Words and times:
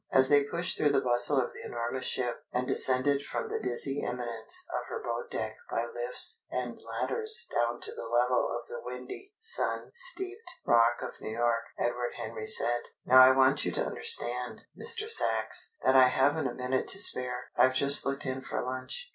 As 0.11 0.29
they 0.29 0.43
pushed 0.45 0.77
through 0.79 0.89
the 0.89 0.99
bustle 0.99 1.39
of 1.39 1.53
the 1.53 1.61
enormous 1.63 2.05
ship, 2.05 2.41
and 2.51 2.67
descended 2.67 3.23
from 3.23 3.49
the 3.49 3.59
dizzy 3.59 4.03
eminence 4.03 4.65
of 4.73 4.87
her 4.89 4.99
boat 4.99 5.29
deck 5.29 5.57
by 5.69 5.85
lifts 5.85 6.43
and 6.49 6.81
ladders 6.81 7.47
down 7.53 7.79
to 7.81 7.91
the 7.93 8.07
level 8.07 8.49
of 8.49 8.67
the 8.67 8.81
windy, 8.83 9.31
sun 9.37 9.91
steeped 9.93 10.49
rock 10.65 11.03
of 11.03 11.21
New 11.21 11.29
York, 11.37 11.65
Edward 11.77 12.13
Henry 12.17 12.47
said: 12.47 12.81
"Now 13.05 13.21
I 13.21 13.29
want 13.37 13.63
you 13.63 13.71
to 13.73 13.85
understand, 13.85 14.61
Mr. 14.75 15.07
Sachs, 15.07 15.75
that 15.83 15.95
I 15.95 16.07
haven't 16.07 16.47
a 16.47 16.55
minute 16.55 16.87
to 16.87 16.97
spare. 16.97 17.51
I've 17.55 17.75
just 17.75 18.03
looked 18.03 18.25
in 18.25 18.41
for 18.41 18.59
lunch." 18.59 19.07